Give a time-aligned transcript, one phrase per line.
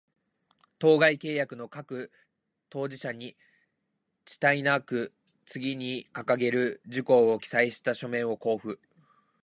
[0.79, 2.11] 当該契約の各
[2.71, 3.37] 当事者に、
[4.27, 5.13] 遅滞なく、
[5.45, 8.81] 次に掲げる事項を記載した書面を交付